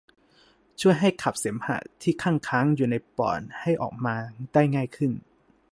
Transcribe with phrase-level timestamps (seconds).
[0.81, 4.15] ช่วยให้ขับเสมหะที่คั่งค้างอยู่ในปอดให้ออกมา
[4.53, 5.11] ได้ง่ายขึ้น